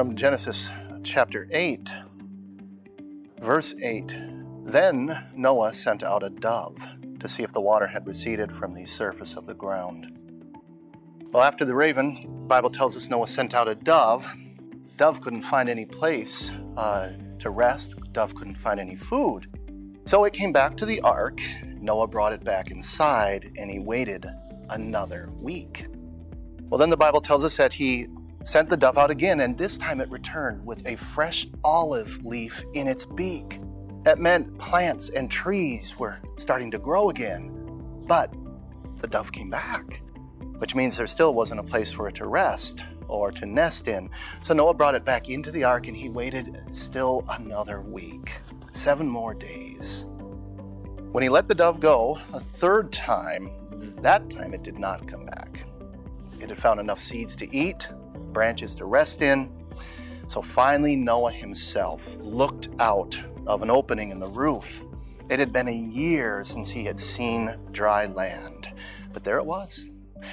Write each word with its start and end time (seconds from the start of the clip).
from 0.00 0.16
Genesis 0.16 0.70
chapter 1.02 1.46
8, 1.50 1.92
verse 3.42 3.74
8. 3.82 4.16
Then 4.64 5.26
Noah 5.36 5.74
sent 5.74 6.02
out 6.02 6.22
a 6.22 6.30
dove 6.30 6.78
to 7.18 7.28
see 7.28 7.42
if 7.42 7.52
the 7.52 7.60
water 7.60 7.86
had 7.86 8.06
receded 8.06 8.50
from 8.50 8.72
the 8.72 8.86
surface 8.86 9.36
of 9.36 9.44
the 9.44 9.52
ground. 9.52 10.18
Well, 11.32 11.42
after 11.42 11.66
the 11.66 11.74
raven, 11.74 12.18
the 12.22 12.46
Bible 12.46 12.70
tells 12.70 12.96
us 12.96 13.10
Noah 13.10 13.26
sent 13.26 13.52
out 13.52 13.68
a 13.68 13.74
dove. 13.74 14.26
Dove 14.96 15.20
couldn't 15.20 15.42
find 15.42 15.68
any 15.68 15.84
place 15.84 16.50
uh, 16.78 17.10
to 17.38 17.50
rest. 17.50 17.92
Dove 18.12 18.34
couldn't 18.34 18.56
find 18.56 18.80
any 18.80 18.96
food. 18.96 19.48
So 20.06 20.24
it 20.24 20.32
came 20.32 20.50
back 20.50 20.78
to 20.78 20.86
the 20.86 21.02
ark. 21.02 21.42
Noah 21.78 22.06
brought 22.06 22.32
it 22.32 22.42
back 22.42 22.70
inside 22.70 23.52
and 23.58 23.70
he 23.70 23.78
waited 23.78 24.24
another 24.70 25.28
week. 25.34 25.84
Well, 26.70 26.78
then 26.78 26.88
the 26.88 26.96
Bible 26.96 27.20
tells 27.20 27.44
us 27.44 27.58
that 27.58 27.74
he 27.74 28.06
sent 28.44 28.68
the 28.68 28.76
dove 28.76 28.98
out 28.98 29.10
again, 29.10 29.40
and 29.40 29.56
this 29.56 29.78
time 29.78 30.00
it 30.00 30.10
returned 30.10 30.64
with 30.64 30.86
a 30.86 30.96
fresh 30.96 31.46
olive 31.64 32.24
leaf 32.24 32.64
in 32.74 32.86
its 32.86 33.04
beak. 33.04 33.60
That 34.04 34.18
meant 34.18 34.58
plants 34.58 35.10
and 35.10 35.30
trees 35.30 35.98
were 35.98 36.18
starting 36.38 36.70
to 36.70 36.78
grow 36.78 37.10
again. 37.10 37.50
But 38.06 38.32
the 38.96 39.08
dove 39.08 39.30
came 39.32 39.50
back, 39.50 40.02
which 40.58 40.74
means 40.74 40.96
there 40.96 41.06
still 41.06 41.34
wasn't 41.34 41.60
a 41.60 41.64
place 41.64 41.90
for 41.90 42.08
it 42.08 42.14
to 42.16 42.26
rest 42.26 42.82
or 43.08 43.30
to 43.32 43.46
nest 43.46 43.88
in. 43.88 44.08
So 44.42 44.54
Noah 44.54 44.74
brought 44.74 44.94
it 44.94 45.04
back 45.04 45.28
into 45.28 45.50
the 45.50 45.64
ark 45.64 45.86
and 45.86 45.96
he 45.96 46.08
waited 46.08 46.62
still 46.72 47.24
another 47.28 47.82
week, 47.82 48.40
seven 48.72 49.08
more 49.08 49.34
days. 49.34 50.06
When 51.12 51.22
he 51.22 51.28
let 51.28 51.48
the 51.48 51.54
dove 51.54 51.80
go 51.80 52.18
a 52.32 52.40
third 52.40 52.92
time, 52.92 53.50
that 54.00 54.30
time 54.30 54.54
it 54.54 54.62
did 54.62 54.78
not 54.78 55.06
come 55.08 55.26
back. 55.26 55.66
It 56.40 56.48
had 56.48 56.58
found 56.58 56.80
enough 56.80 57.00
seeds 57.00 57.36
to 57.36 57.54
eat, 57.54 57.88
branches 58.32 58.74
to 58.76 58.84
rest 58.84 59.22
in. 59.22 59.50
So 60.28 60.40
finally, 60.40 60.96
Noah 60.96 61.32
himself 61.32 62.16
looked 62.20 62.68
out 62.78 63.20
of 63.46 63.62
an 63.62 63.70
opening 63.70 64.10
in 64.10 64.18
the 64.18 64.28
roof. 64.28 64.82
It 65.28 65.38
had 65.38 65.52
been 65.52 65.68
a 65.68 65.72
year 65.72 66.44
since 66.44 66.70
he 66.70 66.84
had 66.84 67.00
seen 67.00 67.54
dry 67.72 68.06
land, 68.06 68.70
but 69.12 69.24
there 69.24 69.38
it 69.38 69.46
was. 69.46 69.88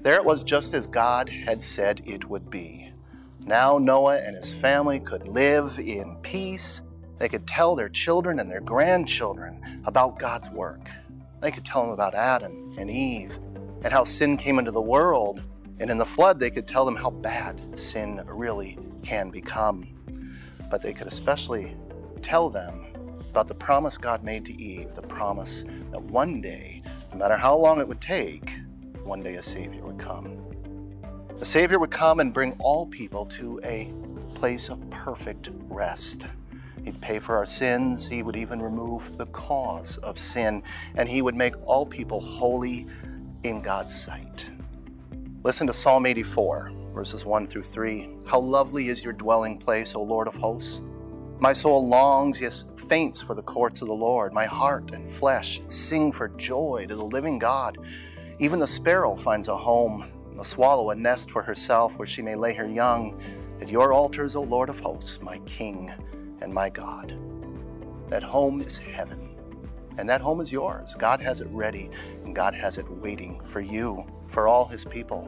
There 0.00 0.16
it 0.16 0.24
was 0.24 0.42
just 0.42 0.74
as 0.74 0.86
God 0.86 1.28
had 1.28 1.62
said 1.62 2.02
it 2.04 2.28
would 2.28 2.50
be. 2.50 2.92
Now 3.40 3.78
Noah 3.78 4.18
and 4.18 4.36
his 4.36 4.52
family 4.52 5.00
could 5.00 5.26
live 5.26 5.78
in 5.78 6.16
peace. 6.22 6.82
They 7.18 7.28
could 7.28 7.46
tell 7.46 7.74
their 7.74 7.88
children 7.88 8.40
and 8.40 8.50
their 8.50 8.60
grandchildren 8.60 9.82
about 9.84 10.18
God's 10.18 10.50
work. 10.50 10.88
They 11.40 11.50
could 11.50 11.64
tell 11.64 11.82
them 11.82 11.90
about 11.90 12.14
Adam 12.14 12.74
and 12.78 12.90
Eve 12.90 13.38
and 13.82 13.92
how 13.92 14.04
sin 14.04 14.36
came 14.36 14.58
into 14.58 14.70
the 14.70 14.80
world. 14.80 15.42
And 15.80 15.90
in 15.90 15.98
the 15.98 16.06
flood, 16.06 16.40
they 16.40 16.50
could 16.50 16.66
tell 16.66 16.84
them 16.84 16.96
how 16.96 17.10
bad 17.10 17.78
sin 17.78 18.22
really 18.26 18.78
can 19.02 19.30
become. 19.30 19.86
But 20.70 20.82
they 20.82 20.92
could 20.92 21.06
especially 21.06 21.76
tell 22.20 22.50
them 22.50 22.86
about 23.30 23.48
the 23.48 23.54
promise 23.54 23.96
God 23.96 24.24
made 24.24 24.44
to 24.46 24.60
Eve 24.60 24.94
the 24.94 25.02
promise 25.02 25.64
that 25.90 26.02
one 26.02 26.40
day, 26.40 26.82
no 27.12 27.18
matter 27.18 27.36
how 27.36 27.56
long 27.56 27.80
it 27.80 27.86
would 27.86 28.00
take, 28.00 28.58
one 29.04 29.22
day 29.22 29.36
a 29.36 29.42
Savior 29.42 29.84
would 29.84 29.98
come. 29.98 30.44
A 31.40 31.44
Savior 31.44 31.78
would 31.78 31.90
come 31.90 32.18
and 32.20 32.34
bring 32.34 32.52
all 32.58 32.86
people 32.86 33.24
to 33.26 33.60
a 33.62 33.92
place 34.34 34.68
of 34.70 34.90
perfect 34.90 35.50
rest. 35.68 36.26
He'd 36.84 37.00
pay 37.00 37.18
for 37.18 37.36
our 37.36 37.46
sins. 37.46 38.08
He 38.08 38.22
would 38.22 38.36
even 38.36 38.60
remove 38.60 39.16
the 39.18 39.26
cause 39.26 39.98
of 39.98 40.18
sin. 40.18 40.62
And 40.94 41.08
He 41.08 41.22
would 41.22 41.34
make 41.34 41.54
all 41.64 41.86
people 41.86 42.20
holy 42.20 42.86
in 43.44 43.62
God's 43.62 43.94
sight. 43.94 44.46
Listen 45.44 45.68
to 45.68 45.72
Psalm 45.72 46.04
84, 46.04 46.72
verses 46.92 47.24
1 47.24 47.46
through 47.46 47.62
3. 47.62 48.10
How 48.26 48.40
lovely 48.40 48.88
is 48.88 49.04
your 49.04 49.12
dwelling 49.12 49.56
place, 49.56 49.94
O 49.94 50.02
Lord 50.02 50.26
of 50.26 50.34
hosts! 50.34 50.82
My 51.38 51.52
soul 51.52 51.86
longs, 51.86 52.40
yes, 52.40 52.64
faints 52.88 53.22
for 53.22 53.36
the 53.36 53.42
courts 53.42 53.80
of 53.80 53.86
the 53.86 53.94
Lord. 53.94 54.32
My 54.32 54.46
heart 54.46 54.90
and 54.90 55.08
flesh 55.08 55.62
sing 55.68 56.10
for 56.10 56.26
joy 56.30 56.86
to 56.88 56.96
the 56.96 57.04
living 57.04 57.38
God. 57.38 57.78
Even 58.40 58.58
the 58.58 58.66
sparrow 58.66 59.14
finds 59.14 59.46
a 59.46 59.56
home, 59.56 60.10
the 60.36 60.42
swallow 60.42 60.90
a 60.90 60.96
nest 60.96 61.30
for 61.30 61.42
herself 61.42 61.96
where 61.98 62.08
she 62.08 62.20
may 62.20 62.34
lay 62.34 62.52
her 62.54 62.66
young. 62.66 63.16
At 63.60 63.68
your 63.68 63.92
altars, 63.92 64.34
O 64.34 64.42
Lord 64.42 64.68
of 64.68 64.80
hosts, 64.80 65.22
my 65.22 65.38
King 65.46 65.92
and 66.40 66.52
my 66.52 66.68
God. 66.68 67.16
That 68.08 68.24
home 68.24 68.60
is 68.60 68.76
heaven, 68.76 69.27
and 69.98 70.08
that 70.08 70.20
home 70.20 70.40
is 70.40 70.50
yours. 70.50 70.94
God 70.94 71.20
has 71.20 71.42
it 71.42 71.48
ready, 71.50 71.90
and 72.24 72.34
God 72.34 72.54
has 72.54 72.78
it 72.78 72.90
waiting 72.90 73.40
for 73.44 73.60
you, 73.60 74.06
for 74.28 74.48
all 74.48 74.64
his 74.64 74.84
people. 74.84 75.24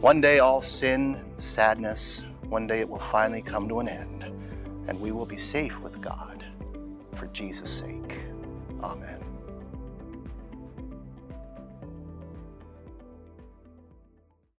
One 0.00 0.22
day, 0.22 0.38
all 0.38 0.62
sin, 0.62 1.22
sadness, 1.36 2.24
one 2.48 2.66
day 2.66 2.80
it 2.80 2.88
will 2.88 2.98
finally 2.98 3.42
come 3.42 3.68
to 3.68 3.80
an 3.80 3.88
end 3.88 4.24
and 4.88 5.00
we 5.00 5.12
will 5.12 5.26
be 5.26 5.36
safe 5.36 5.80
with 5.80 6.00
God 6.00 6.44
for 7.14 7.28
Jesus' 7.28 7.70
sake. 7.70 8.18
Amen. 8.82 9.29